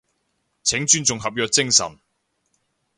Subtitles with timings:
[0.63, 1.99] 請尊重合約精神